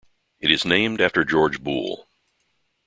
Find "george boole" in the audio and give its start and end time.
1.23-2.07